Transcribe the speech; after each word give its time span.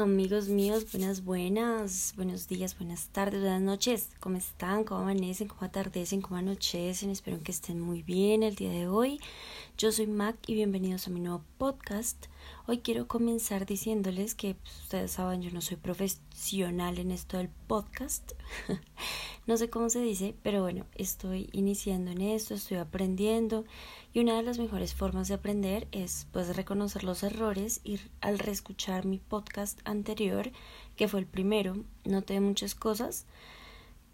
Amigos 0.00 0.48
míos, 0.48 0.86
buenas, 0.92 1.24
buenas, 1.24 2.12
buenos 2.14 2.46
días, 2.46 2.78
buenas 2.78 3.08
tardes, 3.08 3.40
buenas 3.40 3.62
noches. 3.62 4.10
¿Cómo 4.20 4.36
están? 4.36 4.84
¿Cómo 4.84 5.00
amanecen? 5.00 5.48
¿Cómo 5.48 5.64
atardecen? 5.64 6.22
¿Cómo 6.22 6.36
anochecen? 6.36 7.10
Espero 7.10 7.42
que 7.42 7.50
estén 7.50 7.80
muy 7.80 8.04
bien 8.04 8.44
el 8.44 8.54
día 8.54 8.70
de 8.70 8.86
hoy. 8.86 9.20
Yo 9.76 9.90
soy 9.90 10.06
Mac 10.06 10.36
y 10.46 10.54
bienvenidos 10.54 11.08
a 11.08 11.10
mi 11.10 11.18
nuevo 11.18 11.42
podcast. 11.58 12.26
Hoy 12.68 12.78
quiero 12.78 13.08
comenzar 13.08 13.66
diciéndoles 13.66 14.36
que 14.36 14.54
pues, 14.54 14.82
ustedes 14.82 15.10
saben, 15.10 15.42
yo 15.42 15.50
no 15.50 15.60
soy 15.60 15.78
profesional 15.78 17.00
en 17.00 17.10
esto 17.10 17.38
del 17.38 17.48
podcast. 17.66 18.34
no 19.48 19.56
sé 19.56 19.70
cómo 19.70 19.88
se 19.88 20.02
dice, 20.02 20.34
pero 20.42 20.60
bueno, 20.60 20.84
estoy 20.94 21.48
iniciando 21.52 22.10
en 22.10 22.20
esto, 22.20 22.52
estoy 22.52 22.76
aprendiendo. 22.76 23.64
Y 24.12 24.20
una 24.20 24.36
de 24.36 24.42
las 24.42 24.58
mejores 24.58 24.94
formas 24.94 25.26
de 25.28 25.34
aprender 25.34 25.88
es 25.90 26.26
pues 26.32 26.54
reconocer 26.54 27.02
los 27.02 27.22
errores 27.22 27.80
y 27.82 27.98
al 28.20 28.38
reescuchar 28.38 29.06
mi 29.06 29.18
podcast 29.18 29.80
anterior, 29.84 30.52
que 30.96 31.08
fue 31.08 31.20
el 31.20 31.26
primero, 31.26 31.78
noté 32.04 32.38
muchas 32.40 32.74
cosas 32.74 33.24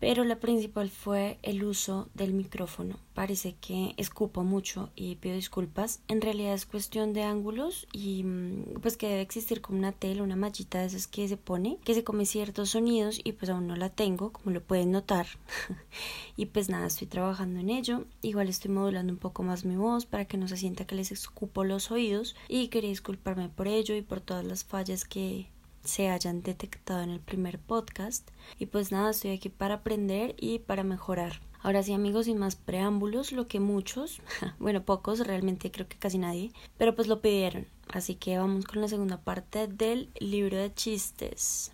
pero 0.00 0.24
la 0.24 0.36
principal 0.36 0.90
fue 0.90 1.38
el 1.42 1.64
uso 1.64 2.08
del 2.14 2.34
micrófono. 2.34 2.98
Parece 3.14 3.54
que 3.60 3.94
escupo 3.96 4.42
mucho 4.42 4.90
y 4.96 5.14
pido 5.16 5.36
disculpas. 5.36 6.00
En 6.08 6.20
realidad 6.20 6.54
es 6.54 6.66
cuestión 6.66 7.12
de 7.12 7.22
ángulos 7.22 7.86
y 7.92 8.24
mm, 8.24 8.80
pues 8.82 8.96
que 8.96 9.08
debe 9.08 9.20
existir 9.20 9.60
como 9.60 9.78
una 9.78 9.92
tela, 9.92 10.22
una 10.22 10.36
mallita 10.36 10.80
de 10.80 10.86
esas 10.86 11.06
que 11.06 11.28
se 11.28 11.36
pone, 11.36 11.78
que 11.84 11.94
se 11.94 12.04
come 12.04 12.26
ciertos 12.26 12.70
sonidos 12.70 13.20
y 13.22 13.32
pues 13.32 13.50
aún 13.50 13.66
no 13.66 13.76
la 13.76 13.90
tengo, 13.90 14.32
como 14.32 14.50
lo 14.50 14.62
pueden 14.62 14.90
notar. 14.90 15.26
y 16.36 16.46
pues 16.46 16.68
nada, 16.68 16.86
estoy 16.86 17.06
trabajando 17.06 17.60
en 17.60 17.70
ello. 17.70 18.04
Igual 18.20 18.48
estoy 18.48 18.72
modulando 18.72 19.12
un 19.12 19.18
poco 19.18 19.42
más 19.42 19.64
mi 19.64 19.76
voz 19.76 20.06
para 20.06 20.24
que 20.24 20.36
no 20.36 20.48
se 20.48 20.56
sienta 20.56 20.86
que 20.86 20.96
les 20.96 21.12
escupo 21.12 21.64
los 21.64 21.90
oídos 21.90 22.36
y 22.48 22.68
quería 22.68 22.90
disculparme 22.90 23.48
por 23.48 23.68
ello 23.68 23.94
y 23.94 24.02
por 24.02 24.20
todas 24.20 24.44
las 24.44 24.64
fallas 24.64 25.04
que 25.04 25.48
se 25.84 26.08
hayan 26.08 26.42
detectado 26.42 27.02
en 27.02 27.10
el 27.10 27.20
primer 27.20 27.58
podcast. 27.58 28.30
Y 28.58 28.66
pues 28.66 28.90
nada, 28.90 29.10
estoy 29.10 29.32
aquí 29.32 29.48
para 29.48 29.76
aprender 29.76 30.34
y 30.38 30.58
para 30.58 30.82
mejorar. 30.82 31.40
Ahora 31.62 31.82
sí 31.82 31.92
amigos, 31.94 32.26
sin 32.26 32.38
más 32.38 32.56
preámbulos, 32.56 33.32
lo 33.32 33.48
que 33.48 33.58
muchos, 33.58 34.20
bueno 34.58 34.84
pocos, 34.84 35.26
realmente 35.26 35.70
creo 35.70 35.88
que 35.88 35.96
casi 35.96 36.18
nadie, 36.18 36.52
pero 36.76 36.94
pues 36.94 37.08
lo 37.08 37.22
pidieron. 37.22 37.66
Así 37.88 38.16
que 38.16 38.36
vamos 38.36 38.66
con 38.66 38.80
la 38.80 38.88
segunda 38.88 39.22
parte 39.22 39.66
del 39.66 40.10
libro 40.18 40.58
de 40.58 40.74
chistes. 40.74 41.72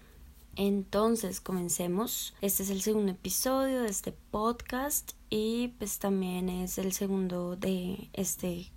Entonces, 0.56 1.41
comencemos. 1.41 2.34
Este 2.41 2.62
es 2.62 2.70
el 2.70 2.83
segundo 2.83 3.12
episodio 3.12 3.83
de 3.83 3.89
este 3.89 4.12
podcast 4.12 5.12
y 5.28 5.69
pues 5.78 5.98
también 5.98 6.48
es 6.48 6.78
el 6.78 6.92
segundo 6.92 7.56
de 7.56 8.11
este, 8.12 8.70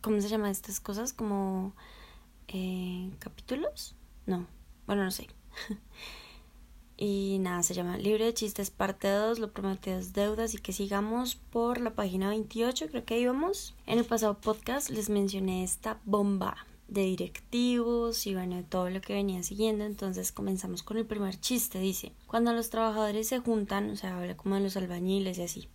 ¿cómo 0.00 0.20
se 0.20 0.28
llama 0.28 0.50
estas 0.50 0.80
cosas? 0.80 1.12
Como 1.12 1.74
eh, 2.48 3.10
capítulos. 3.18 3.94
No, 4.26 4.46
bueno, 4.86 5.04
no 5.04 5.10
sé. 5.10 5.28
y 6.96 7.38
nada, 7.40 7.62
se 7.62 7.74
llama 7.74 7.98
Libre 7.98 8.26
de 8.26 8.34
Chistes 8.34 8.70
parte 8.70 9.08
2, 9.08 9.38
lo 9.38 9.52
prometido 9.52 9.98
es 9.98 10.12
deuda, 10.12 10.44
así 10.44 10.58
que 10.58 10.72
sigamos 10.72 11.36
por 11.36 11.80
la 11.80 11.94
página 11.94 12.28
28, 12.28 12.88
creo 12.88 13.04
que 13.04 13.18
íbamos. 13.18 13.74
En 13.86 13.98
el 13.98 14.04
pasado 14.04 14.38
podcast 14.38 14.90
les 14.90 15.10
mencioné 15.10 15.64
esta 15.64 16.00
bomba 16.04 16.66
de 16.88 17.02
directivos 17.02 18.26
y 18.26 18.34
bueno, 18.34 18.56
de 18.56 18.62
todo 18.62 18.90
lo 18.90 19.00
que 19.00 19.14
venía 19.14 19.42
siguiendo. 19.42 19.84
Entonces 19.84 20.32
comenzamos 20.32 20.82
con 20.82 20.96
el 20.96 21.06
primer 21.06 21.38
chiste. 21.38 21.78
Dice, 21.78 22.12
cuando 22.26 22.52
los 22.52 22.70
trabajadores 22.70 23.28
se 23.28 23.38
juntan, 23.40 23.90
o 23.90 23.96
sea, 23.96 24.16
habla 24.16 24.36
como 24.36 24.54
de 24.56 24.62
los 24.62 24.76
albañiles 24.76 25.38
y 25.38 25.42
así, 25.42 25.68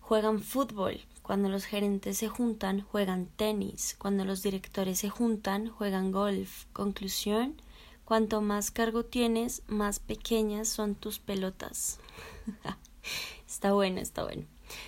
juegan 0.00 0.40
fútbol. 0.40 1.00
Cuando 1.22 1.48
los 1.50 1.64
gerentes 1.64 2.18
se 2.18 2.28
juntan, 2.28 2.80
juegan 2.80 3.26
tenis. 3.26 3.94
Cuando 3.98 4.24
los 4.24 4.42
directores 4.42 4.98
se 4.98 5.10
juntan, 5.10 5.68
juegan 5.68 6.10
golf. 6.10 6.64
Conclusión, 6.72 7.60
Cuanto 8.08 8.40
más 8.40 8.70
cargo 8.70 9.04
tienes, 9.04 9.60
más 9.66 9.98
pequeñas 9.98 10.68
son 10.68 10.94
tus 10.94 11.18
pelotas. 11.18 12.00
está 13.46 13.74
bueno, 13.74 14.00
está 14.00 14.24
bueno. 14.24 14.46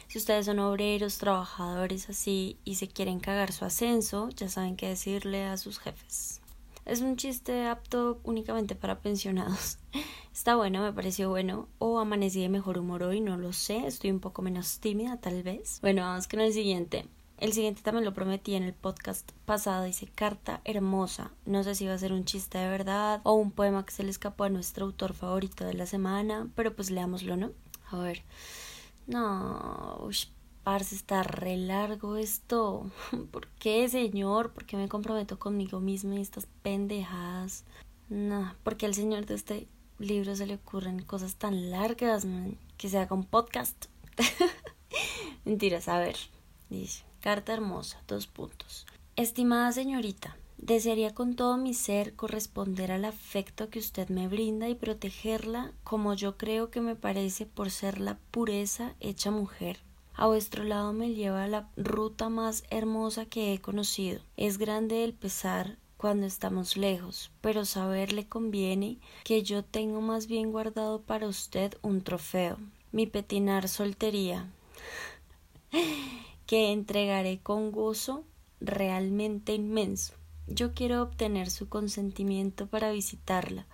Si 0.08 0.16
ustedes 0.16 0.46
son 0.46 0.58
obreros, 0.58 1.18
trabajadores 1.18 2.08
así 2.08 2.56
y 2.64 2.76
se 2.76 2.88
quieren 2.88 3.20
cagar 3.20 3.52
su 3.52 3.66
ascenso, 3.66 4.30
ya 4.30 4.48
saben 4.48 4.74
qué 4.74 4.88
decirle 4.88 5.44
a 5.44 5.58
sus 5.58 5.80
jefes. 5.80 6.40
Es 6.86 7.02
un 7.02 7.18
chiste 7.18 7.66
apto 7.66 8.20
únicamente 8.24 8.74
para 8.74 9.00
pensionados. 9.00 9.76
Está 10.32 10.56
bueno, 10.56 10.80
me 10.80 10.94
pareció 10.94 11.28
bueno. 11.28 11.68
O 11.78 11.98
amanecí 11.98 12.40
de 12.40 12.48
mejor 12.48 12.78
humor 12.78 13.02
hoy, 13.02 13.20
no 13.20 13.36
lo 13.36 13.52
sé. 13.52 13.86
Estoy 13.86 14.12
un 14.12 14.20
poco 14.20 14.40
menos 14.40 14.78
tímida, 14.78 15.18
tal 15.18 15.42
vez. 15.42 15.78
Bueno, 15.82 16.00
vamos 16.00 16.26
con 16.26 16.40
el 16.40 16.54
siguiente. 16.54 17.04
El 17.40 17.54
siguiente 17.54 17.80
también 17.80 18.04
lo 18.04 18.12
prometí 18.12 18.54
en 18.54 18.64
el 18.64 18.74
podcast 18.74 19.32
pasado, 19.46 19.84
dice 19.84 20.06
carta 20.06 20.60
hermosa. 20.64 21.32
No 21.46 21.64
sé 21.64 21.74
si 21.74 21.86
va 21.86 21.94
a 21.94 21.98
ser 21.98 22.12
un 22.12 22.26
chiste 22.26 22.58
de 22.58 22.68
verdad 22.68 23.22
o 23.24 23.32
un 23.32 23.50
poema 23.50 23.86
que 23.86 23.92
se 23.92 24.04
le 24.04 24.10
escapó 24.10 24.44
a 24.44 24.50
nuestro 24.50 24.84
autor 24.84 25.14
favorito 25.14 25.64
de 25.64 25.72
la 25.72 25.86
semana, 25.86 26.50
pero 26.54 26.76
pues 26.76 26.90
leámoslo, 26.90 27.38
¿no? 27.38 27.52
A 27.90 27.96
ver. 27.96 28.24
No, 29.06 30.00
uy, 30.02 30.16
parce, 30.64 30.94
está 30.94 31.22
re 31.22 31.56
largo 31.56 32.16
esto. 32.16 32.90
¿Por 33.30 33.48
qué, 33.48 33.88
señor? 33.88 34.52
¿Por 34.52 34.66
qué 34.66 34.76
me 34.76 34.90
comprometo 34.90 35.38
conmigo 35.38 35.80
mismo 35.80 36.12
y 36.12 36.20
estas 36.20 36.46
pendejadas? 36.60 37.64
No, 38.10 38.54
porque 38.62 38.84
al 38.84 38.92
señor 38.92 39.24
de 39.24 39.36
este 39.36 39.66
libro 39.98 40.36
se 40.36 40.46
le 40.46 40.56
ocurren 40.56 41.00
cosas 41.00 41.36
tan 41.36 41.70
largas, 41.70 42.26
que 42.76 42.90
se 42.90 42.98
haga 42.98 43.16
un 43.16 43.24
podcast. 43.24 43.86
Mentiras, 45.46 45.88
a 45.88 45.98
ver, 45.98 46.16
dice. 46.68 47.09
Carta 47.20 47.52
hermosa, 47.52 48.02
dos 48.08 48.26
puntos. 48.26 48.86
Estimada 49.14 49.70
señorita, 49.72 50.38
desearía 50.56 51.12
con 51.12 51.36
todo 51.36 51.58
mi 51.58 51.74
ser 51.74 52.14
corresponder 52.14 52.90
al 52.90 53.04
afecto 53.04 53.68
que 53.68 53.78
usted 53.78 54.08
me 54.08 54.26
brinda 54.26 54.70
y 54.70 54.74
protegerla 54.74 55.72
como 55.84 56.14
yo 56.14 56.38
creo 56.38 56.70
que 56.70 56.80
me 56.80 56.96
parece 56.96 57.44
por 57.44 57.70
ser 57.70 58.00
la 58.00 58.16
pureza 58.30 58.94
hecha 59.00 59.30
mujer. 59.30 59.80
A 60.14 60.28
vuestro 60.28 60.64
lado 60.64 60.94
me 60.94 61.12
lleva 61.12 61.46
la 61.46 61.68
ruta 61.76 62.30
más 62.30 62.64
hermosa 62.70 63.26
que 63.26 63.52
he 63.52 63.60
conocido. 63.60 64.22
Es 64.38 64.56
grande 64.56 65.04
el 65.04 65.12
pesar 65.12 65.76
cuando 65.98 66.24
estamos 66.24 66.78
lejos, 66.78 67.30
pero 67.42 67.66
saberle 67.66 68.26
conviene 68.26 68.96
que 69.24 69.42
yo 69.42 69.62
tengo 69.62 70.00
más 70.00 70.26
bien 70.26 70.52
guardado 70.52 71.02
para 71.02 71.28
usted 71.28 71.76
un 71.82 72.00
trofeo, 72.00 72.56
mi 72.92 73.04
petinar 73.06 73.68
soltería 73.68 74.48
que 76.50 76.72
entregaré 76.72 77.38
con 77.38 77.70
gozo 77.70 78.24
realmente 78.60 79.54
inmenso. 79.54 80.14
Yo 80.48 80.74
quiero 80.74 81.00
obtener 81.00 81.48
su 81.48 81.68
consentimiento 81.68 82.66
para 82.66 82.90
visitarla, 82.90 83.68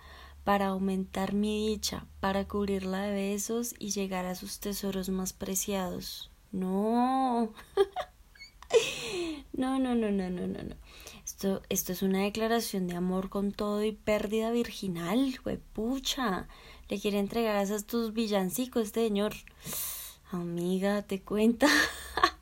para 0.44 0.66
aumentar 0.66 1.32
mi 1.32 1.68
dicha, 1.68 2.04
para 2.20 2.46
cubrirla 2.46 3.00
de 3.04 3.12
besos 3.14 3.74
y 3.78 3.92
llegar 3.92 4.26
a 4.26 4.34
sus 4.34 4.60
tesoros 4.60 5.08
más 5.08 5.32
preciados. 5.32 6.30
No. 6.52 7.50
no, 9.54 9.78
no, 9.78 9.94
no, 9.94 10.10
no, 10.10 10.28
no, 10.28 10.46
no. 10.46 10.76
Esto, 11.24 11.62
esto 11.70 11.92
es 11.94 12.02
una 12.02 12.24
declaración 12.24 12.88
de 12.88 12.96
amor 12.96 13.30
con 13.30 13.52
todo 13.52 13.82
y 13.84 13.92
pérdida 13.92 14.50
virginal, 14.50 15.40
pucha. 15.72 16.46
Le 16.90 17.00
quiere 17.00 17.20
entregar 17.20 17.56
a 17.56 17.62
esos 17.62 17.86
tus 17.86 18.12
villancicos, 18.12 18.90
señor. 18.90 19.32
Amiga, 20.30 21.00
te 21.00 21.22
cuenta. 21.22 21.68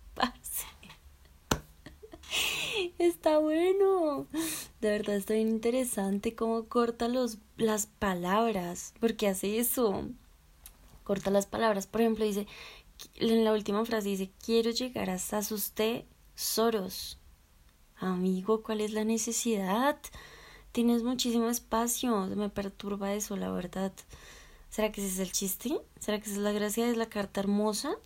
Está 3.25 3.39
bueno. 3.39 4.27
De 4.83 4.91
verdad 4.91 5.17
está 5.17 5.33
bien 5.33 5.49
interesante 5.49 6.35
cómo 6.35 6.69
corta 6.69 7.09
los, 7.09 7.39
las 7.57 7.87
palabras. 7.87 8.93
Porque 9.01 9.29
hace 9.29 9.59
eso. 9.59 10.11
Corta 11.05 11.31
las 11.31 11.47
palabras. 11.47 11.87
Por 11.87 12.03
ejemplo, 12.03 12.27
dice, 12.27 12.47
en 13.15 13.43
la 13.43 13.55
última 13.55 13.83
frase 13.87 14.11
dice, 14.11 14.31
quiero 14.45 14.73
llegar 14.73 15.09
hasta 15.09 15.43
sus 15.43 15.73
tesoros. 15.73 17.19
Amigo, 17.97 18.63
¿cuál 18.63 18.83
es 18.83 18.93
la 18.93 19.07
necesidad? 19.07 19.97
Tienes 20.73 21.03
muchísimo 21.03 21.49
espacio. 21.49 22.27
Me 22.27 22.51
perturba 22.51 23.15
eso, 23.15 23.39
la 23.39 23.51
verdad. 23.51 23.95
¿Será 24.69 24.93
que 24.93 25.01
ese 25.01 25.15
es 25.15 25.19
el 25.21 25.33
chiste? 25.33 25.81
¿Será 25.99 26.19
que 26.19 26.25
esa 26.25 26.35
es 26.35 26.43
la 26.43 26.53
gracia 26.53 26.87
de 26.87 26.95
la 26.95 27.07
carta 27.07 27.41
hermosa? 27.41 27.97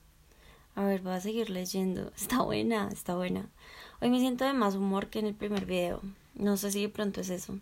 A 0.77 0.85
ver, 0.85 1.01
voy 1.01 1.15
a 1.15 1.21
seguir 1.21 1.51
leyendo. 1.51 2.13
Está 2.15 2.43
buena, 2.43 2.89
está 2.93 3.17
buena. 3.17 3.51
Hoy 4.01 4.11
me 4.11 4.21
siento 4.21 4.45
de 4.45 4.53
más 4.53 4.77
humor 4.77 5.09
que 5.09 5.19
en 5.19 5.27
el 5.27 5.35
primer 5.35 5.67
video. 5.67 6.01
No 6.37 6.57
sé 6.57 6.71
si 6.71 6.83
de 6.83 6.89
pronto 6.89 7.21
es 7.21 7.31
eso. 7.31 7.59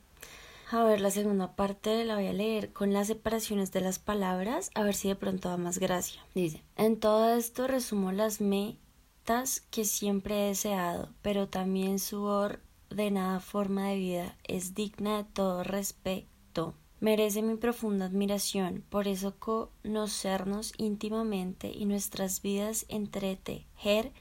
A 0.71 0.83
ver, 0.85 1.01
la 1.01 1.11
segunda 1.11 1.57
parte 1.57 2.05
la 2.05 2.17
voy 2.17 2.27
a 2.27 2.35
leer 2.35 2.75
con 2.75 2.93
las 2.93 3.07
separaciones 3.07 3.73
de 3.73 3.81
las 3.81 3.99
palabras, 3.99 4.71
a 4.75 4.83
ver 4.83 4.95
si 4.95 5.09
de 5.09 5.17
pronto 5.17 5.49
da 5.49 5.57
más 5.57 5.79
gracia. 5.79 6.21
Dice, 6.35 6.63
en 6.77 7.01
todo 7.01 7.35
esto 7.35 7.67
resumo 7.67 8.13
las 8.13 8.43
metas 8.43 9.63
que 9.71 9.87
siempre 9.87 10.45
he 10.45 10.49
deseado, 10.49 11.09
pero 11.23 11.49
también 11.49 11.99
su 11.99 12.25
ordenada 12.25 13.41
forma 13.41 13.89
de 13.89 13.97
vida 13.97 14.37
es 14.45 14.75
digna 14.75 15.19
de 15.19 15.25
todo 15.25 15.63
respeto. 15.63 16.75
Merece 17.01 17.41
mi 17.41 17.57
profunda 17.57 18.07
admiración, 18.07 18.85
por 18.91 19.09
eso 19.09 19.37
conocernos 19.39 20.75
íntimamente 20.77 21.71
y 21.71 21.87
nuestras 21.87 22.43
vidas 22.43 22.85
entretejer 22.89 24.13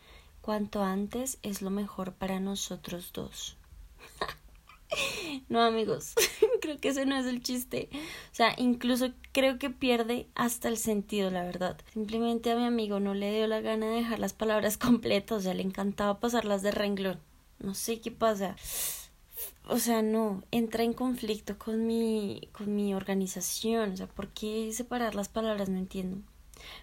cuanto 0.45 0.83
antes 0.83 1.39
es 1.42 1.63
lo 1.63 1.71
mejor 1.71 2.13
para 2.13 2.39
nosotros 2.39 3.09
dos. 3.13 3.57
no 5.50 5.59
amigos, 5.59 6.13
creo 6.62 6.77
que 6.77 6.89
ese 6.89 7.07
no 7.07 7.18
es 7.18 7.25
el 7.25 7.42
chiste. 7.42 7.89
O 8.31 8.36
sea, 8.36 8.53
incluso 8.59 9.12
creo 9.31 9.57
que 9.57 9.71
pierde 9.71 10.27
hasta 10.36 10.68
el 10.68 10.77
sentido, 10.77 11.31
la 11.31 11.42
verdad. 11.42 11.81
Simplemente 11.92 12.51
a 12.51 12.56
mi 12.57 12.63
amigo 12.63 13.00
no 13.00 13.15
le 13.15 13.33
dio 13.33 13.47
la 13.47 13.59
gana 13.62 13.88
de 13.88 13.95
dejar 13.95 14.19
las 14.19 14.33
palabras 14.33 14.77
completas, 14.88 15.39
o 15.39 15.42
sea, 15.42 15.56
le 15.56 15.63
encantaba 15.63 16.19
pasarlas 16.19 16.62
de 16.62 16.69
renglón. 16.69 17.19
No 17.57 17.74
sé 17.74 18.00
qué 18.00 18.12
pasa. 18.12 18.56
O 19.68 19.80
sea, 19.80 20.03
no, 20.03 20.44
entra 20.51 20.83
en 20.83 20.94
conflicto 20.94 21.57
con 21.57 21.88
mi, 21.88 22.50
con 22.51 22.75
mi 22.75 22.94
organización. 22.94 23.94
O 23.94 23.97
sea, 23.97 24.06
¿por 24.06 24.27
qué 24.27 24.71
separar 24.74 25.15
las 25.15 25.27
palabras? 25.27 25.69
No 25.69 25.80
entiendo. 25.80 26.19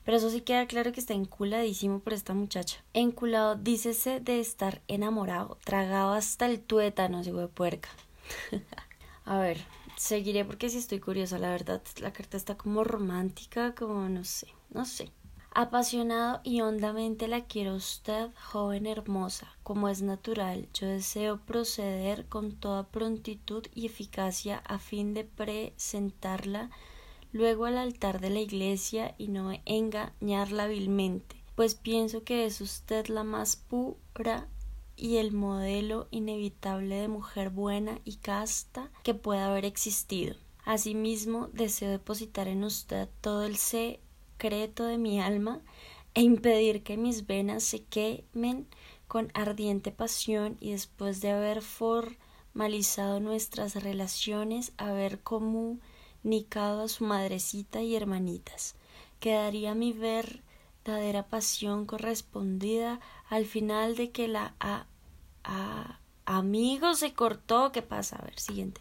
Pero 0.05 0.17
eso 0.17 0.31
sí 0.31 0.41
queda 0.41 0.67
claro 0.67 0.93
que 0.93 1.01
está 1.01 1.15
enculadísimo 1.15 2.01
por 2.01 2.13
esta 2.13 2.35
muchacha. 2.35 2.83
Enculado, 2.95 3.57
dícese 3.57 4.21
de 4.21 4.41
estar 4.41 4.83
enamorado, 4.89 5.59
tragado 5.65 6.13
hasta 6.13 6.47
el 6.47 6.61
tuétano, 6.61 7.23
se 7.25 7.33
de 7.33 7.49
puerca. 7.49 7.89
A 9.25 9.39
ver, 9.39 9.59
seguiré 9.97 10.45
porque 10.45 10.69
sí 10.69 10.79
estoy 10.79 11.01
curiosa, 11.01 11.39
la 11.39 11.51
verdad. 11.51 11.83
La 12.01 12.13
carta 12.13 12.37
está 12.37 12.57
como 12.57 12.85
romántica, 12.85 13.75
como 13.75 14.09
no 14.09 14.25
sé, 14.25 14.49
no 14.71 14.85
sé. 14.85 15.11
Apasionado 15.55 16.41
y 16.45 16.63
hondamente 16.63 17.29
la 17.29 17.43
quiero 17.43 17.75
usted, 17.75 18.31
joven 18.51 18.87
hermosa, 18.87 19.53
como 19.63 19.91
es 19.91 20.01
natural. 20.01 20.67
Yo 20.73 20.87
deseo 20.87 21.41
proceder 21.41 22.27
con 22.27 22.53
toda 22.53 22.89
prontitud 22.89 23.67
y 23.75 23.85
eficacia 23.85 24.63
a 24.65 24.79
fin 24.79 25.13
de 25.13 25.25
presentarla 25.25 26.71
luego 27.33 27.65
al 27.65 27.79
altar 27.79 28.21
de 28.21 28.31
la 28.31 28.41
iglesia 28.41 29.15
y 29.19 29.29
no 29.29 29.53
engañarla 29.65 30.67
vilmente, 30.67 31.43
pues 31.55 31.75
pienso 31.75 32.25
que 32.25 32.45
es 32.45 32.61
usted 32.61 33.07
la 33.07 33.25
más 33.25 33.57
pura 33.57 34.49
y 34.97 35.17
el 35.17 35.33
modelo 35.33 36.07
inevitable 36.11 36.97
de 36.97 37.09
mujer 37.09 37.51
buena 37.51 37.99
y 38.05 38.17
casta 38.17 38.91
que 39.03 39.15
pueda 39.15 39.51
haber 39.51 39.65
existido. 39.65 40.37
Asimismo, 40.65 41.49
deseo 41.53 41.91
depositar 41.91 42.47
en 42.47 42.63
usted 42.63 43.09
todo 43.21 43.45
el 43.45 43.57
secreto 43.57 44.85
de 44.85 44.99
mi 44.99 45.21
alma 45.21 45.61
e 46.15 46.23
impedir 46.23 46.83
que 46.83 46.97
mis 46.97 47.27
venas 47.27 47.65
se 47.65 47.83
quemen 47.85 48.69
con 49.09 49.31
ardiente 49.35 49.91
pasión 49.91 50.57
y 50.61 50.71
después 50.71 51.21
de 51.21 51.31
haber 51.31 51.63
formalizado 51.63 53.19
nuestras 53.19 53.75
relaciones, 53.83 54.73
haber 54.77 55.21
común 55.21 55.81
nicado 56.23 56.83
a 56.83 56.89
su 56.89 57.05
madrecita 57.05 57.83
y 57.83 57.97
hermanitas. 57.97 58.75
Quedaría 59.21 59.75
mi 59.75 59.93
verdadera 59.93 61.29
pasión 61.29 61.87
correspondida 61.87 63.01
al 63.29 63.47
final 63.47 63.97
de 63.97 64.11
que 64.11 64.29
la 64.29 64.55
a, 64.61 64.87
a, 65.45 65.99
amigo 66.25 66.95
se 66.95 67.15
cortó. 67.15 67.73
¿Qué 67.73 67.83
pasa? 67.83 68.17
A 68.17 68.25
ver, 68.25 68.39
siguiente. 68.39 68.81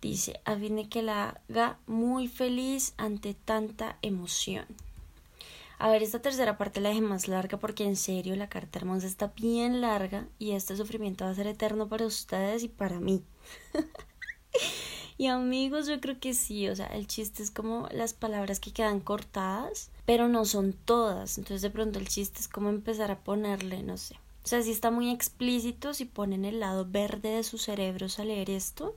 Dice, 0.00 0.40
a 0.44 0.56
fin 0.56 0.76
de 0.76 0.88
que 0.88 1.02
la 1.02 1.40
haga 1.48 1.78
muy 1.86 2.26
feliz 2.26 2.94
ante 2.96 3.34
tanta 3.34 3.98
emoción. 4.02 4.66
A 5.78 5.88
ver, 5.88 6.02
esta 6.02 6.20
tercera 6.20 6.58
parte 6.58 6.80
la 6.80 6.90
dejé 6.90 7.00
más 7.00 7.26
larga 7.26 7.58
porque 7.58 7.84
en 7.84 7.96
serio 7.96 8.36
la 8.36 8.50
carta 8.50 8.78
hermosa 8.78 9.06
está 9.06 9.28
bien 9.28 9.80
larga 9.80 10.26
y 10.38 10.52
este 10.52 10.76
sufrimiento 10.76 11.24
va 11.24 11.30
a 11.30 11.34
ser 11.34 11.46
eterno 11.46 11.88
para 11.88 12.04
ustedes 12.04 12.62
y 12.62 12.68
para 12.68 13.00
mí. 13.00 13.24
Y 15.20 15.26
amigos, 15.26 15.86
yo 15.86 16.00
creo 16.00 16.18
que 16.18 16.32
sí, 16.32 16.66
o 16.70 16.74
sea, 16.74 16.86
el 16.86 17.06
chiste 17.06 17.42
es 17.42 17.50
como 17.50 17.86
las 17.92 18.14
palabras 18.14 18.58
que 18.58 18.72
quedan 18.72 19.00
cortadas, 19.00 19.90
pero 20.06 20.28
no 20.28 20.46
son 20.46 20.72
todas. 20.72 21.36
Entonces 21.36 21.60
de 21.60 21.68
pronto 21.68 21.98
el 21.98 22.08
chiste 22.08 22.40
es 22.40 22.48
como 22.48 22.70
empezar 22.70 23.10
a 23.10 23.18
ponerle, 23.18 23.82
no 23.82 23.98
sé. 23.98 24.14
O 24.42 24.48
sea, 24.48 24.62
si 24.62 24.70
está 24.70 24.90
muy 24.90 25.10
explícito, 25.10 25.92
si 25.92 26.06
ponen 26.06 26.46
el 26.46 26.58
lado 26.58 26.86
verde 26.88 27.32
de 27.32 27.42
su 27.42 27.58
cerebro 27.58 28.06
a 28.16 28.24
leer 28.24 28.48
esto, 28.48 28.96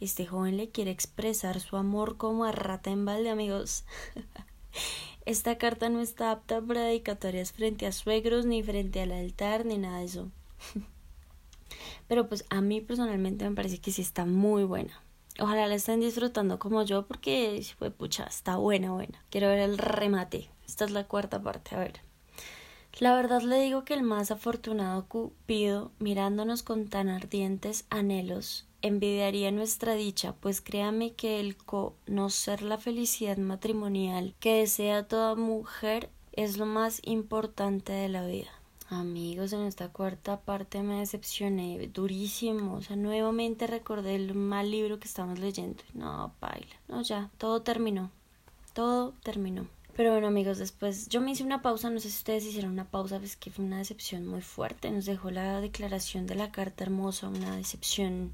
este 0.00 0.26
joven 0.26 0.56
le 0.56 0.70
quiere 0.70 0.90
expresar 0.90 1.60
su 1.60 1.76
amor 1.76 2.16
como 2.16 2.44
a 2.44 2.50
rata 2.50 2.90
en 2.90 3.04
balde, 3.04 3.30
amigos. 3.30 3.84
Esta 5.24 5.56
carta 5.56 5.88
no 5.88 6.00
está 6.00 6.32
apta 6.32 6.60
para 6.60 6.82
dedicatorias 6.82 7.52
frente 7.52 7.86
a 7.86 7.92
suegros, 7.92 8.44
ni 8.44 8.64
frente 8.64 9.02
al 9.02 9.12
altar, 9.12 9.64
ni 9.64 9.78
nada 9.78 10.00
de 10.00 10.06
eso. 10.06 10.32
Pero 12.08 12.28
pues 12.28 12.44
a 12.50 12.60
mí 12.60 12.80
personalmente 12.80 13.48
me 13.48 13.54
parece 13.54 13.78
que 13.78 13.92
sí 13.92 14.02
está 14.02 14.24
muy 14.24 14.64
buena. 14.64 15.00
Ojalá 15.40 15.66
la 15.66 15.74
estén 15.74 16.00
disfrutando 16.00 16.58
como 16.58 16.82
yo 16.82 17.06
porque, 17.06 17.64
pucha, 17.96 18.24
está 18.24 18.56
buena, 18.56 18.92
buena. 18.92 19.24
Quiero 19.30 19.48
ver 19.48 19.60
el 19.60 19.78
remate. 19.78 20.50
Esta 20.66 20.84
es 20.84 20.90
la 20.90 21.04
cuarta 21.04 21.42
parte, 21.42 21.74
a 21.74 21.78
ver. 21.78 22.00
La 22.98 23.14
verdad 23.14 23.40
le 23.40 23.60
digo 23.60 23.84
que 23.84 23.94
el 23.94 24.02
más 24.02 24.30
afortunado 24.30 25.06
Cupido, 25.06 25.92
mirándonos 25.98 26.62
con 26.62 26.88
tan 26.88 27.08
ardientes 27.08 27.86
anhelos, 27.88 28.66
envidiaría 28.82 29.50
nuestra 29.50 29.94
dicha, 29.94 30.34
pues 30.34 30.60
créame 30.60 31.14
que 31.14 31.40
el 31.40 31.56
conocer 31.56 32.62
la 32.62 32.76
felicidad 32.76 33.38
matrimonial 33.38 34.34
que 34.40 34.56
desea 34.56 35.08
toda 35.08 35.34
mujer 35.36 36.10
es 36.32 36.58
lo 36.58 36.66
más 36.66 37.00
importante 37.04 37.92
de 37.92 38.08
la 38.08 38.26
vida. 38.26 38.50
Amigos, 38.90 39.52
en 39.52 39.62
esta 39.62 39.88
cuarta 39.88 40.40
parte 40.40 40.82
me 40.82 40.98
decepcioné 40.98 41.78
durísimo. 41.94 42.74
O 42.74 42.82
sea, 42.82 42.96
nuevamente 42.96 43.68
recordé 43.68 44.16
el 44.16 44.34
mal 44.34 44.68
libro 44.68 44.98
que 44.98 45.06
estábamos 45.06 45.38
leyendo. 45.38 45.84
No, 45.94 46.34
baila. 46.40 46.74
No, 46.88 47.00
ya, 47.02 47.30
todo 47.38 47.62
terminó. 47.62 48.10
Todo 48.72 49.14
terminó. 49.22 49.68
Pero 49.94 50.10
bueno, 50.10 50.26
amigos, 50.26 50.58
después 50.58 51.08
yo 51.08 51.20
me 51.20 51.30
hice 51.30 51.44
una 51.44 51.62
pausa. 51.62 51.88
No 51.88 52.00
sé 52.00 52.10
si 52.10 52.16
ustedes 52.16 52.44
hicieron 52.44 52.72
una 52.72 52.90
pausa, 52.90 53.20
pues 53.20 53.36
que 53.36 53.52
fue 53.52 53.64
una 53.64 53.78
decepción 53.78 54.26
muy 54.26 54.40
fuerte. 54.40 54.90
Nos 54.90 55.04
dejó 55.04 55.30
la 55.30 55.60
declaración 55.60 56.26
de 56.26 56.34
la 56.34 56.50
carta 56.50 56.82
hermosa, 56.82 57.28
una 57.28 57.54
decepción 57.54 58.32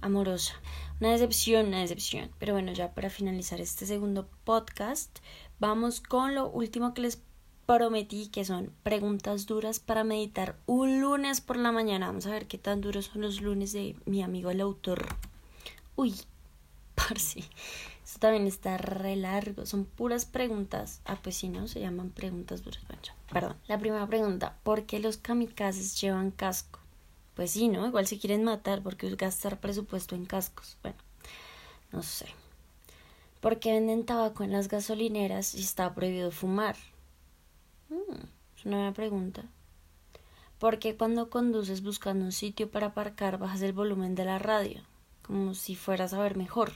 amorosa. 0.00 0.54
Una 1.00 1.12
decepción, 1.12 1.66
una 1.66 1.78
decepción. 1.78 2.28
Pero 2.40 2.54
bueno, 2.54 2.72
ya 2.72 2.92
para 2.92 3.08
finalizar 3.08 3.60
este 3.60 3.86
segundo 3.86 4.28
podcast, 4.42 5.20
vamos 5.60 6.00
con 6.00 6.34
lo 6.34 6.48
último 6.48 6.92
que 6.92 7.02
les 7.02 7.22
prometí 7.66 8.28
que 8.28 8.44
son 8.44 8.72
preguntas 8.82 9.46
duras 9.46 9.80
para 9.80 10.04
meditar 10.04 10.56
un 10.66 11.00
lunes 11.00 11.40
por 11.40 11.56
la 11.56 11.72
mañana. 11.72 12.06
Vamos 12.06 12.26
a 12.26 12.30
ver 12.30 12.46
qué 12.46 12.58
tan 12.58 12.80
duros 12.80 13.06
son 13.06 13.22
los 13.22 13.40
lunes 13.40 13.72
de 13.72 13.96
mi 14.04 14.22
amigo 14.22 14.50
el 14.50 14.60
autor. 14.60 15.06
Uy, 15.96 16.14
parce. 16.94 17.44
Esto 18.04 18.18
también 18.18 18.46
está 18.46 18.76
re 18.76 19.16
largo. 19.16 19.64
Son 19.64 19.84
puras 19.84 20.26
preguntas. 20.26 21.00
Ah, 21.04 21.18
pues 21.22 21.36
si 21.36 21.48
no, 21.48 21.66
se 21.68 21.80
llaman 21.80 22.10
preguntas 22.10 22.62
duras. 22.62 22.82
perdón. 23.32 23.56
La 23.68 23.78
primera 23.78 24.06
pregunta: 24.06 24.56
¿por 24.62 24.84
qué 24.84 24.98
los 24.98 25.16
kamikazes 25.16 26.00
llevan 26.00 26.30
casco? 26.30 26.80
Pues 27.34 27.52
sí, 27.52 27.68
¿no? 27.68 27.86
Igual 27.86 28.06
si 28.06 28.18
quieren 28.18 28.44
matar, 28.44 28.82
porque 28.82 29.08
gastar 29.16 29.60
presupuesto 29.60 30.14
en 30.14 30.26
cascos. 30.26 30.76
Bueno, 30.82 30.98
no 31.90 32.02
sé. 32.02 32.26
¿Por 33.40 33.58
qué 33.58 33.72
venden 33.72 34.04
tabaco 34.04 34.44
en 34.44 34.52
las 34.52 34.68
gasolineras 34.68 35.54
y 35.54 35.62
está 35.62 35.94
prohibido 35.94 36.30
fumar? 36.30 36.76
Mm, 37.92 38.24
es 38.56 38.64
una 38.64 38.76
buena 38.76 38.92
pregunta. 38.94 39.44
¿Por 40.58 40.78
qué 40.78 40.96
cuando 40.96 41.28
conduces 41.28 41.82
buscando 41.82 42.24
un 42.24 42.32
sitio 42.32 42.70
para 42.70 42.88
aparcar 42.88 43.38
bajas 43.38 43.60
el 43.60 43.74
volumen 43.74 44.14
de 44.14 44.24
la 44.24 44.38
radio? 44.38 44.80
Como 45.20 45.54
si 45.54 45.74
fueras 45.74 46.14
a 46.14 46.20
ver 46.20 46.36
mejor. 46.36 46.72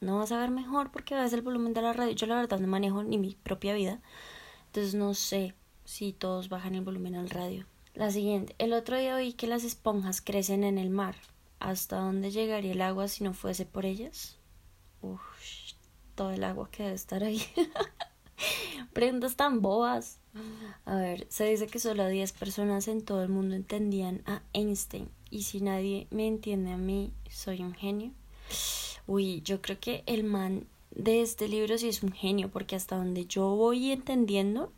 No 0.00 0.18
vas 0.18 0.30
a 0.30 0.38
ver 0.38 0.50
mejor 0.50 0.92
porque 0.92 1.16
bajas 1.16 1.32
el 1.32 1.42
volumen 1.42 1.74
de 1.74 1.82
la 1.82 1.92
radio. 1.92 2.12
Yo 2.12 2.26
la 2.26 2.36
verdad 2.36 2.60
no 2.60 2.68
manejo 2.68 3.02
ni 3.02 3.18
mi 3.18 3.34
propia 3.34 3.74
vida. 3.74 4.00
Entonces 4.66 4.94
no 4.94 5.14
sé 5.14 5.54
si 5.84 6.12
todos 6.12 6.48
bajan 6.48 6.76
el 6.76 6.82
volumen 6.82 7.16
al 7.16 7.30
radio. 7.30 7.66
La 7.94 8.12
siguiente. 8.12 8.54
El 8.58 8.72
otro 8.72 8.96
día 8.96 9.16
oí 9.16 9.32
que 9.32 9.48
las 9.48 9.64
esponjas 9.64 10.20
crecen 10.20 10.62
en 10.62 10.78
el 10.78 10.90
mar. 10.90 11.16
¿Hasta 11.58 11.96
dónde 11.96 12.30
llegaría 12.30 12.72
el 12.72 12.82
agua 12.82 13.08
si 13.08 13.24
no 13.24 13.34
fuese 13.34 13.66
por 13.66 13.86
ellas? 13.86 14.38
Uf, 15.00 15.20
todo 16.14 16.30
el 16.30 16.44
agua 16.44 16.70
que 16.70 16.84
debe 16.84 16.94
estar 16.94 17.24
ahí. 17.24 17.42
Preguntas 18.92 19.34
tan 19.36 19.60
bobas. 19.60 20.20
A 20.84 20.96
ver, 20.96 21.26
se 21.28 21.44
dice 21.44 21.66
que 21.66 21.78
solo 21.78 22.06
10 22.06 22.32
personas 22.32 22.88
en 22.88 23.02
todo 23.02 23.22
el 23.22 23.28
mundo 23.28 23.54
entendían 23.54 24.22
a 24.26 24.42
Einstein. 24.52 25.08
Y 25.30 25.42
si 25.42 25.60
nadie 25.60 26.06
me 26.10 26.26
entiende 26.26 26.72
a 26.72 26.76
mí, 26.76 27.12
soy 27.30 27.62
un 27.62 27.74
genio. 27.74 28.12
Uy, 29.06 29.42
yo 29.42 29.60
creo 29.60 29.78
que 29.78 30.02
el 30.06 30.24
man 30.24 30.66
de 30.90 31.22
este 31.22 31.48
libro 31.48 31.76
sí 31.78 31.88
es 31.88 32.02
un 32.02 32.12
genio, 32.12 32.50
porque 32.50 32.76
hasta 32.76 32.96
donde 32.96 33.26
yo 33.26 33.48
voy 33.54 33.92
entendiendo, 33.92 34.72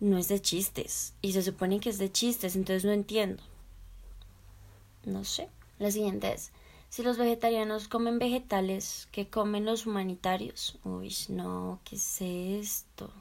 no 0.00 0.18
es 0.18 0.28
de 0.28 0.40
chistes. 0.40 1.14
Y 1.22 1.32
se 1.32 1.42
supone 1.42 1.80
que 1.80 1.90
es 1.90 1.98
de 1.98 2.10
chistes, 2.10 2.56
entonces 2.56 2.84
no 2.84 2.92
entiendo. 2.92 3.42
No 5.04 5.24
sé. 5.24 5.48
La 5.78 5.90
siguiente 5.90 6.32
es, 6.32 6.50
si 6.88 7.02
los 7.02 7.18
vegetarianos 7.18 7.86
comen 7.86 8.18
vegetales, 8.18 9.08
¿qué 9.12 9.28
comen 9.28 9.64
los 9.64 9.86
humanitarios? 9.86 10.78
Uy, 10.84 11.14
no, 11.28 11.80
¿qué 11.84 11.96
es 11.96 12.20
esto? 12.20 13.12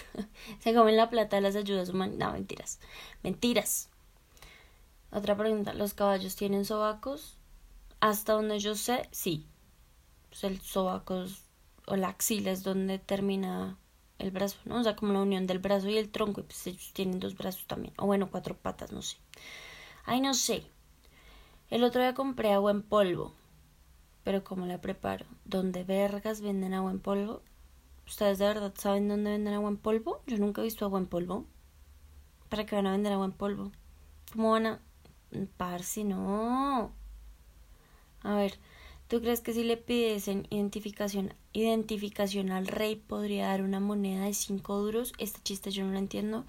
Se 0.60 0.74
comen 0.74 0.96
la 0.96 1.10
plata 1.10 1.36
de 1.36 1.42
las 1.42 1.56
ayudas 1.56 1.88
humanitarias. 1.88 2.32
No, 2.32 2.38
mentiras. 2.38 2.80
Mentiras. 3.22 3.88
Otra 5.10 5.36
pregunta, 5.36 5.74
¿los 5.74 5.94
caballos 5.94 6.36
tienen 6.36 6.64
sobacos? 6.64 7.36
Hasta 8.00 8.32
donde 8.32 8.58
yo 8.58 8.74
sé, 8.74 9.08
sí. 9.12 9.46
Pues 10.28 10.44
el 10.44 10.60
sobaco 10.60 11.26
o 11.86 11.96
la 11.96 12.08
axila 12.08 12.50
es 12.50 12.62
donde 12.62 12.98
termina 12.98 13.76
el 14.18 14.30
brazo, 14.30 14.58
¿no? 14.64 14.80
O 14.80 14.82
sea, 14.82 14.96
como 14.96 15.12
la 15.12 15.20
unión 15.20 15.46
del 15.46 15.58
brazo 15.58 15.88
y 15.88 15.98
el 15.98 16.10
tronco, 16.10 16.40
y 16.40 16.44
pues 16.44 16.66
ellos 16.66 16.92
tienen 16.94 17.20
dos 17.20 17.36
brazos 17.36 17.66
también. 17.66 17.92
O 17.98 18.06
bueno, 18.06 18.30
cuatro 18.30 18.56
patas, 18.56 18.92
no 18.92 19.02
sé. 19.02 19.18
Ay, 20.04 20.20
no 20.20 20.32
sé. 20.34 20.64
El 21.70 21.84
otro 21.84 22.00
día 22.00 22.14
compré 22.14 22.52
agua 22.52 22.70
en 22.70 22.82
polvo. 22.82 23.34
Pero 24.24 24.44
¿cómo 24.44 24.66
la 24.66 24.80
preparo? 24.80 25.26
¿Dónde 25.44 25.84
vergas 25.84 26.40
venden 26.40 26.74
agua 26.74 26.92
en 26.92 27.00
polvo? 27.00 27.42
¿Ustedes 28.06 28.38
de 28.38 28.46
verdad 28.46 28.74
saben 28.76 29.08
dónde 29.08 29.30
venden 29.30 29.54
agua 29.54 29.70
en 29.70 29.76
polvo? 29.76 30.22
Yo 30.26 30.38
nunca 30.38 30.60
he 30.60 30.64
visto 30.64 30.84
agua 30.84 30.98
en 30.98 31.06
polvo. 31.06 31.46
¿Para 32.48 32.66
qué 32.66 32.76
van 32.76 32.86
a 32.86 32.92
vender 32.92 33.12
agua 33.12 33.26
en 33.26 33.32
polvo? 33.32 33.72
¿Cómo 34.32 34.52
van 34.52 34.66
a...? 34.66 34.80
Parsi, 35.56 36.04
no. 36.04 36.92
A 38.22 38.34
ver, 38.34 38.58
¿tú 39.08 39.20
crees 39.20 39.40
que 39.40 39.52
si 39.52 39.64
le 39.64 39.76
pidiesen 39.76 40.46
identificación, 40.50 41.34
identificación 41.52 42.50
al 42.50 42.66
rey 42.66 42.96
podría 42.96 43.48
dar 43.48 43.62
una 43.62 43.80
moneda 43.80 44.26
de 44.26 44.34
cinco 44.34 44.78
duros? 44.78 45.12
Este 45.18 45.40
chiste 45.42 45.70
yo 45.70 45.84
no 45.84 45.92
lo 45.92 45.98
entiendo. 45.98 46.44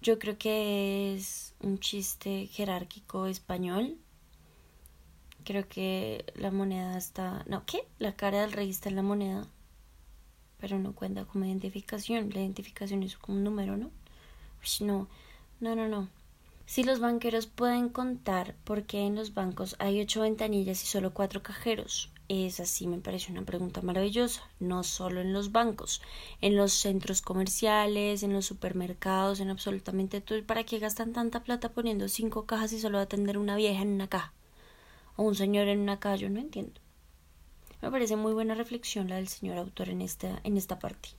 Yo 0.00 0.18
creo 0.18 0.38
que 0.38 1.14
es 1.14 1.54
un 1.60 1.78
chiste 1.78 2.46
jerárquico 2.46 3.26
español. 3.26 3.96
Creo 5.44 5.66
que 5.68 6.24
la 6.34 6.50
moneda 6.50 6.96
está... 6.98 7.44
No, 7.48 7.64
¿qué? 7.64 7.88
La 7.98 8.14
cara 8.14 8.42
del 8.42 8.52
rey 8.52 8.70
está 8.70 8.90
en 8.90 8.96
la 8.96 9.02
moneda. 9.02 9.46
Pero 10.60 10.78
no 10.78 10.92
cuenta 10.92 11.24
como 11.24 11.44
identificación. 11.44 12.30
La 12.30 12.40
identificación 12.40 13.02
es 13.02 13.16
como 13.16 13.38
un 13.38 13.44
número, 13.44 13.76
¿no? 13.76 13.90
no, 15.60 15.74
no, 15.74 15.88
no. 15.88 16.08
Si 16.66 16.84
los 16.84 17.00
banqueros 17.00 17.46
pueden 17.46 17.88
contar 17.88 18.54
por 18.64 18.82
qué 18.82 19.06
en 19.06 19.14
los 19.14 19.32
bancos 19.32 19.74
hay 19.78 20.00
ocho 20.02 20.20
ventanillas 20.20 20.82
y 20.82 20.86
solo 20.86 21.14
cuatro 21.14 21.42
cajeros, 21.42 22.10
es 22.28 22.60
así 22.60 22.86
me 22.86 22.98
parece 22.98 23.32
una 23.32 23.42
pregunta 23.42 23.80
maravillosa. 23.80 24.42
No 24.60 24.84
solo 24.84 25.22
en 25.22 25.32
los 25.32 25.50
bancos, 25.50 26.02
en 26.42 26.56
los 26.56 26.72
centros 26.74 27.22
comerciales, 27.22 28.22
en 28.22 28.34
los 28.34 28.44
supermercados, 28.44 29.40
en 29.40 29.48
absolutamente 29.48 30.20
todo. 30.20 30.44
¿Para 30.44 30.64
qué 30.64 30.78
gastan 30.78 31.14
tanta 31.14 31.42
plata 31.42 31.70
poniendo 31.70 32.06
cinco 32.08 32.44
cajas 32.44 32.72
y 32.74 32.80
solo 32.80 32.98
atender 32.98 33.38
una 33.38 33.56
vieja 33.56 33.80
en 33.82 33.88
una 33.88 34.08
caja? 34.08 34.34
O 35.16 35.22
un 35.22 35.34
señor 35.34 35.68
en 35.68 35.80
una 35.80 35.98
caja, 35.98 36.16
yo 36.16 36.28
no 36.28 36.38
entiendo. 36.38 36.80
Me 37.80 37.90
parece 37.90 38.16
muy 38.16 38.32
buena 38.32 38.54
reflexión 38.54 39.08
la 39.08 39.16
del 39.16 39.28
señor 39.28 39.58
autor 39.58 39.88
en 39.88 40.02
esta, 40.02 40.40
en 40.44 40.56
esta 40.56 40.78
parte. 40.78 41.10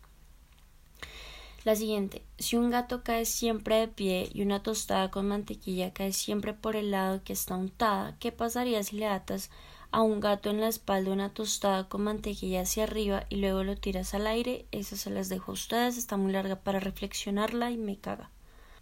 La 1.65 1.75
siguiente, 1.75 2.23
si 2.37 2.55
un 2.55 2.69
gato 2.69 3.03
cae 3.03 3.25
siempre 3.25 3.75
de 3.75 3.87
pie 3.89 4.29
y 4.33 4.41
una 4.41 4.63
tostada 4.63 5.11
con 5.11 5.27
mantequilla 5.27 5.93
cae 5.93 6.13
siempre 6.13 6.53
por 6.53 6.77
el 6.77 6.91
lado 6.91 7.21
que 7.23 7.33
está 7.33 7.55
untada, 7.55 8.15
¿qué 8.19 8.31
pasaría 8.31 8.81
si 8.81 8.95
le 8.95 9.07
atas 9.07 9.49
a 9.91 10.01
un 10.01 10.21
gato 10.21 10.49
en 10.49 10.61
la 10.61 10.69
espalda 10.69 11.11
una 11.11 11.33
tostada 11.33 11.89
con 11.89 12.03
mantequilla 12.03 12.61
hacia 12.61 12.83
arriba 12.83 13.25
y 13.29 13.37
luego 13.37 13.63
lo 13.63 13.75
tiras 13.75 14.13
al 14.13 14.27
aire? 14.27 14.67
Esa 14.71 14.95
se 14.95 15.09
las 15.09 15.27
dejo 15.27 15.51
a 15.51 15.55
ustedes, 15.55 15.97
está 15.97 16.15
muy 16.15 16.31
larga 16.31 16.55
para 16.55 16.79
reflexionarla 16.79 17.71
y 17.71 17.77
me 17.77 17.97
caga. 17.97 18.31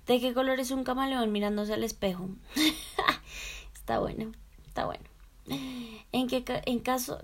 ¿De 0.05 0.19
qué 0.19 0.33
color 0.33 0.59
es 0.59 0.69
un 0.69 0.83
camaleón 0.83 1.31
mirándose 1.31 1.73
al 1.73 1.83
espejo? 1.83 2.29
está 3.73 3.99
bueno, 3.99 4.31
está 4.67 4.85
bueno. 4.85 5.16
¿En 5.47 6.27
qué 6.27 6.43
en 6.65 6.79
caso 6.79 7.19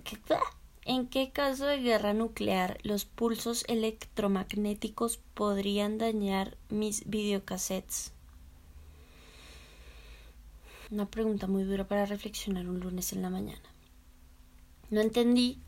¿En 0.86 1.08
qué 1.08 1.32
caso 1.32 1.66
de 1.66 1.80
guerra 1.80 2.14
nuclear 2.14 2.78
los 2.84 3.06
pulsos 3.06 3.64
electromagnéticos 3.70 5.18
podrían 5.34 5.98
dañar 5.98 6.58
mis 6.70 7.10
videocassettes? 7.10 8.12
Una 10.92 11.06
pregunta 11.06 11.48
muy 11.48 11.64
dura 11.64 11.88
para 11.88 12.06
reflexionar 12.06 12.68
un 12.68 12.82
lunes 12.82 13.14
en 13.14 13.22
la 13.22 13.30
mañana. 13.30 13.64
No 14.90 15.00
entendí 15.00 15.60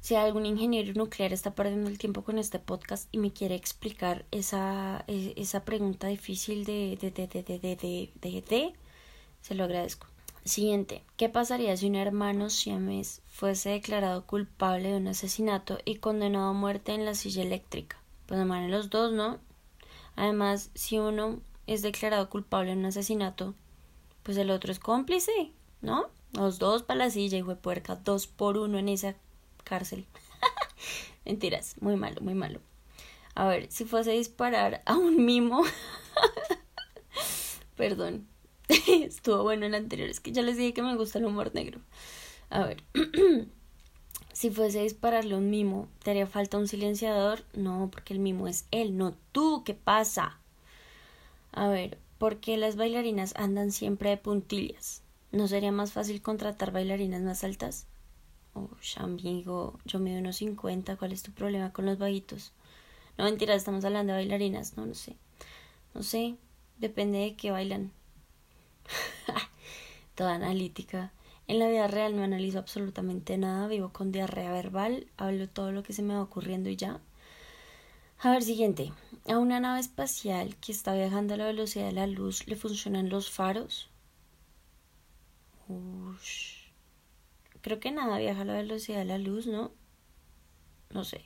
si 0.00 0.14
algún 0.14 0.46
ingeniero 0.46 0.94
nuclear 0.94 1.32
está 1.32 1.54
perdiendo 1.54 1.90
el 1.90 1.98
tiempo 1.98 2.22
con 2.24 2.38
este 2.38 2.58
podcast 2.58 3.08
y 3.12 3.18
me 3.18 3.32
quiere 3.32 3.54
explicar 3.54 4.24
esa, 4.30 5.04
e, 5.06 5.34
esa 5.36 5.64
pregunta 5.64 6.08
difícil 6.08 6.64
de, 6.64 6.96
de, 6.98 7.10
de, 7.10 7.26
de, 7.26 7.42
de, 7.42 7.58
de, 7.58 8.10
de, 8.20 8.42
de, 8.42 8.72
se 9.42 9.54
lo 9.54 9.64
agradezco. 9.64 10.09
Siguiente. 10.50 11.04
¿Qué 11.16 11.28
pasaría 11.28 11.76
si 11.76 11.86
un 11.86 11.94
hermano 11.94 12.50
siamés 12.50 13.22
fuese 13.28 13.68
declarado 13.68 14.26
culpable 14.26 14.90
de 14.90 14.96
un 14.96 15.06
asesinato 15.06 15.78
y 15.84 15.98
condenado 15.98 16.48
a 16.48 16.52
muerte 16.52 16.92
en 16.92 17.04
la 17.04 17.14
silla 17.14 17.44
eléctrica? 17.44 17.98
Pues 18.26 18.44
mueren 18.44 18.72
los 18.72 18.90
dos, 18.90 19.12
¿no? 19.12 19.38
Además, 20.16 20.72
si 20.74 20.98
uno 20.98 21.38
es 21.68 21.82
declarado 21.82 22.28
culpable 22.28 22.72
de 22.72 22.78
un 22.78 22.84
asesinato, 22.84 23.54
pues 24.24 24.36
el 24.38 24.50
otro 24.50 24.72
es 24.72 24.80
cómplice, 24.80 25.52
¿no? 25.82 26.06
Los 26.32 26.58
dos 26.58 26.82
para 26.82 26.98
la 26.98 27.10
silla, 27.10 27.38
hijo 27.38 27.50
de 27.50 27.54
puerca, 27.54 27.94
dos 27.94 28.26
por 28.26 28.56
uno 28.56 28.76
en 28.76 28.88
esa 28.88 29.14
cárcel. 29.62 30.04
Mentiras, 31.24 31.76
muy 31.80 31.94
malo, 31.94 32.22
muy 32.22 32.34
malo. 32.34 32.58
A 33.36 33.46
ver, 33.46 33.70
si 33.70 33.84
fuese 33.84 34.10
a 34.10 34.14
disparar 34.14 34.82
a 34.84 34.96
un 34.96 35.24
mimo. 35.24 35.62
Perdón, 37.76 38.26
Estuvo 39.04 39.42
bueno 39.42 39.66
el 39.66 39.74
anterior, 39.74 40.08
es 40.08 40.20
que 40.20 40.32
ya 40.32 40.42
les 40.42 40.56
dije 40.56 40.72
que 40.72 40.82
me 40.82 40.96
gusta 40.96 41.18
el 41.18 41.24
humor 41.24 41.52
negro. 41.54 41.80
A 42.50 42.64
ver, 42.64 42.82
si 44.32 44.50
fuese 44.50 44.80
a 44.80 44.82
dispararle 44.82 45.34
un 45.34 45.50
mimo, 45.50 45.88
¿te 46.02 46.10
haría 46.10 46.26
falta 46.26 46.58
un 46.58 46.68
silenciador? 46.68 47.44
No, 47.52 47.88
porque 47.90 48.14
el 48.14 48.20
mimo 48.20 48.46
es 48.48 48.66
él, 48.70 48.96
no 48.96 49.14
tú, 49.32 49.62
¿qué 49.64 49.74
pasa? 49.74 50.38
A 51.52 51.68
ver, 51.68 51.98
¿por 52.18 52.38
qué 52.38 52.56
las 52.56 52.76
bailarinas 52.76 53.34
andan 53.36 53.72
siempre 53.72 54.10
de 54.10 54.16
puntillas? 54.16 55.02
¿No 55.32 55.48
sería 55.48 55.72
más 55.72 55.92
fácil 55.92 56.22
contratar 56.22 56.72
bailarinas 56.72 57.22
más 57.22 57.42
altas? 57.44 57.86
Oh, 58.54 58.68
amigo, 58.96 59.78
yo 59.84 59.98
mido 60.00 60.18
unos 60.18 60.36
50, 60.36 60.96
¿cuál 60.96 61.12
es 61.12 61.22
tu 61.22 61.32
problema 61.32 61.72
con 61.72 61.86
los 61.86 61.98
bajitos? 61.98 62.52
No, 63.18 63.24
mentira, 63.24 63.54
estamos 63.54 63.84
hablando 63.84 64.12
de 64.12 64.20
bailarinas, 64.20 64.76
no, 64.76 64.86
no 64.86 64.94
sé. 64.94 65.16
No 65.94 66.02
sé, 66.02 66.36
depende 66.78 67.18
de 67.18 67.36
qué 67.36 67.50
bailan. 67.50 67.92
Toda 70.14 70.34
analítica. 70.34 71.12
En 71.46 71.58
la 71.58 71.68
vida 71.68 71.88
real 71.88 72.16
no 72.16 72.22
analizo 72.22 72.58
absolutamente 72.58 73.36
nada, 73.36 73.66
vivo 73.66 73.90
con 73.92 74.12
diarrea 74.12 74.52
verbal, 74.52 75.06
hablo 75.16 75.48
todo 75.48 75.72
lo 75.72 75.82
que 75.82 75.92
se 75.92 76.02
me 76.02 76.14
va 76.14 76.22
ocurriendo 76.22 76.68
y 76.70 76.76
ya. 76.76 77.00
A 78.20 78.30
ver, 78.30 78.42
siguiente. 78.42 78.92
A 79.26 79.38
una 79.38 79.60
nave 79.60 79.80
espacial 79.80 80.54
que 80.56 80.72
está 80.72 80.94
viajando 80.94 81.34
a 81.34 81.36
la 81.38 81.46
velocidad 81.46 81.86
de 81.86 81.92
la 81.92 82.06
luz, 82.06 82.46
¿le 82.46 82.54
funcionan 82.54 83.08
los 83.08 83.30
faros? 83.30 83.90
Ush. 85.68 86.68
Creo 87.62 87.80
que 87.80 87.90
nada 87.90 88.18
viaja 88.18 88.42
a 88.42 88.44
la 88.44 88.54
velocidad 88.54 88.98
de 88.98 89.04
la 89.06 89.18
luz, 89.18 89.46
¿no? 89.46 89.72
No 90.90 91.04
sé. 91.04 91.24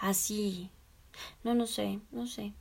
Así. 0.00 0.70
Ah, 1.14 1.36
no, 1.44 1.54
no 1.54 1.66
sé, 1.66 2.00
no 2.10 2.26
sé. 2.26 2.52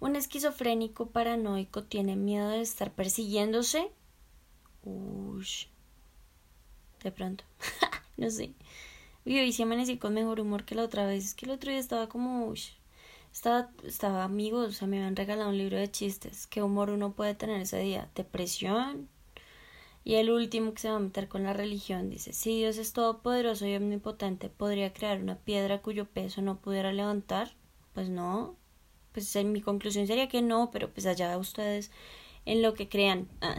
Un 0.00 0.16
esquizofrénico 0.16 1.10
paranoico 1.10 1.84
tiene 1.84 2.16
miedo 2.16 2.48
de 2.48 2.60
estar 2.60 2.92
persiguiéndose. 2.92 3.90
Ush. 4.84 5.66
De 7.02 7.12
pronto. 7.12 7.44
no 8.16 8.30
sé. 8.30 8.54
Y 9.24 9.38
hoy 9.38 9.52
sí 9.52 9.62
amanecí 9.62 9.98
con 9.98 10.14
mejor 10.14 10.40
humor 10.40 10.64
que 10.64 10.74
la 10.74 10.84
otra 10.84 11.06
vez. 11.06 11.24
Es 11.24 11.34
que 11.34 11.46
el 11.46 11.52
otro 11.52 11.70
día 11.70 11.80
estaba 11.80 12.08
como. 12.08 12.46
Ush. 12.46 12.70
Estaba, 13.32 13.70
estaba 13.84 14.24
amigos, 14.24 14.68
o 14.68 14.72
sea, 14.72 14.88
me 14.88 14.98
habían 14.98 15.16
regalado 15.16 15.48
un 15.48 15.58
libro 15.58 15.78
de 15.78 15.90
chistes. 15.90 16.46
¿Qué 16.46 16.62
humor 16.62 16.90
uno 16.90 17.12
puede 17.12 17.34
tener 17.34 17.62
ese 17.62 17.78
día? 17.78 18.10
¿Depresión? 18.14 19.08
Y 20.04 20.14
el 20.16 20.30
último 20.30 20.74
que 20.74 20.80
se 20.80 20.90
va 20.90 20.96
a 20.96 21.00
meter 21.00 21.28
con 21.28 21.44
la 21.44 21.52
religión 21.52 22.10
dice, 22.10 22.32
si 22.32 22.58
Dios 22.58 22.76
es 22.76 22.92
todopoderoso 22.92 23.66
y 23.66 23.76
omnipotente, 23.76 24.48
¿podría 24.48 24.92
crear 24.92 25.20
una 25.20 25.36
piedra 25.36 25.80
cuyo 25.80 26.06
peso 26.06 26.42
no 26.42 26.58
pudiera 26.58 26.92
levantar? 26.92 27.54
Pues 27.94 28.08
no, 28.08 28.56
pues 29.12 29.34
mi 29.44 29.60
conclusión 29.60 30.06
sería 30.06 30.28
que 30.28 30.42
no, 30.42 30.70
pero 30.70 30.90
pues 30.90 31.06
allá 31.06 31.36
ustedes 31.38 31.90
en 32.46 32.62
lo 32.62 32.74
que 32.74 32.88
crean. 32.88 33.28
Ah, 33.40 33.58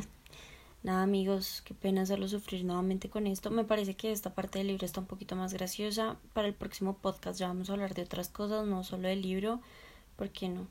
nada 0.83 1.03
amigos, 1.03 1.61
qué 1.65 1.73
pena 1.73 2.01
hacerlo 2.01 2.27
sufrir 2.27 2.65
nuevamente 2.65 3.09
con 3.09 3.27
esto. 3.27 3.51
Me 3.51 3.63
parece 3.63 3.95
que 3.95 4.11
esta 4.11 4.33
parte 4.33 4.59
del 4.59 4.67
libro 4.67 4.85
está 4.85 4.99
un 4.99 5.07
poquito 5.07 5.35
más 5.35 5.53
graciosa. 5.53 6.17
Para 6.33 6.47
el 6.47 6.53
próximo 6.53 6.97
podcast 6.97 7.39
ya 7.39 7.47
vamos 7.47 7.69
a 7.69 7.73
hablar 7.73 7.93
de 7.93 8.03
otras 8.03 8.29
cosas, 8.29 8.65
no 8.65 8.83
solo 8.83 9.07
del 9.07 9.21
libro. 9.21 9.61
¿Por 10.17 10.29
qué 10.29 10.49
no? 10.49 10.67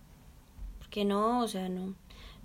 ¿Por 0.79 0.89
qué 0.89 1.05
no? 1.05 1.41
O 1.41 1.49
sea, 1.49 1.69
no. 1.69 1.95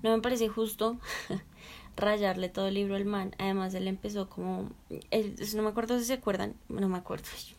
No 0.04 0.16
me 0.16 0.22
parece 0.22 0.48
justo 0.48 1.00
rayarle 1.98 2.50
todo 2.50 2.68
el 2.68 2.76
libro 2.76 2.96
al 2.96 3.06
man. 3.06 3.36
Además, 3.40 3.74
él 3.74 3.88
empezó 3.88 4.30
como... 4.30 4.72
no 4.90 5.64
me 5.64 5.70
acuerdo 5.70 6.00
si 6.00 6.06
se 6.06 6.14
acuerdan. 6.14 6.56
No 6.70 6.88
me 6.88 6.98
acuerdo. 6.98 7.26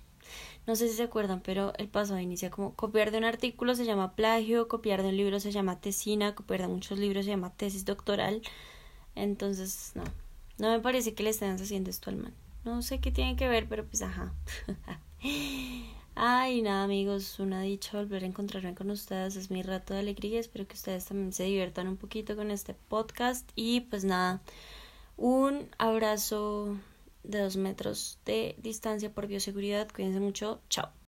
No 0.68 0.76
sé 0.76 0.86
si 0.86 0.96
se 0.96 1.04
acuerdan, 1.04 1.40
pero 1.40 1.72
el 1.78 1.88
paso 1.88 2.18
inicia 2.18 2.50
como 2.50 2.74
copiar 2.74 3.10
de 3.10 3.16
un 3.16 3.24
artículo 3.24 3.74
se 3.74 3.86
llama 3.86 4.14
plagio, 4.14 4.68
copiar 4.68 5.02
de 5.02 5.08
un 5.08 5.16
libro 5.16 5.40
se 5.40 5.50
llama 5.50 5.80
tesina, 5.80 6.34
copiar 6.34 6.60
de 6.60 6.68
muchos 6.68 6.98
libros 6.98 7.24
se 7.24 7.30
llama 7.30 7.54
tesis 7.54 7.86
doctoral. 7.86 8.42
Entonces, 9.14 9.92
no, 9.94 10.04
no 10.58 10.70
me 10.70 10.80
parece 10.80 11.14
que 11.14 11.22
le 11.22 11.30
estén 11.30 11.52
haciendo 11.52 11.88
esto 11.88 12.10
al 12.10 12.16
man. 12.16 12.34
No 12.66 12.82
sé 12.82 13.00
qué 13.00 13.10
tiene 13.10 13.34
que 13.34 13.48
ver, 13.48 13.66
pero 13.66 13.86
pues 13.86 14.02
ajá. 14.02 14.34
Ay, 16.14 16.60
nada 16.60 16.84
amigos, 16.84 17.40
una 17.40 17.62
dicha 17.62 17.96
volver 17.96 18.24
a 18.24 18.26
encontrarme 18.26 18.74
con 18.74 18.90
ustedes, 18.90 19.36
es 19.36 19.50
mi 19.50 19.62
rato 19.62 19.94
de 19.94 20.00
alegría, 20.00 20.38
espero 20.38 20.68
que 20.68 20.74
ustedes 20.74 21.06
también 21.06 21.32
se 21.32 21.44
diviertan 21.44 21.88
un 21.88 21.96
poquito 21.96 22.36
con 22.36 22.50
este 22.50 22.74
podcast 22.74 23.50
y 23.54 23.80
pues 23.80 24.04
nada, 24.04 24.42
un 25.16 25.70
abrazo 25.78 26.76
de 27.22 27.40
dos 27.40 27.56
metros 27.56 28.18
de 28.24 28.54
distancia 28.58 29.12
por 29.12 29.26
bioseguridad. 29.26 29.88
Cuídense 29.90 30.20
mucho. 30.20 30.60
Chao. 30.68 30.92